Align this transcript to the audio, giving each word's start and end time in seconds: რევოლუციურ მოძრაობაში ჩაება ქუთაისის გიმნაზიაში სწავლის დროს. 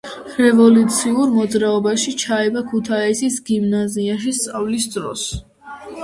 რევოლუციურ 0.43 1.33
მოძრაობაში 1.33 2.13
ჩაება 2.23 2.63
ქუთაისის 2.71 3.35
გიმნაზიაში 3.49 4.33
სწავლის 4.39 4.89
დროს. 4.97 5.27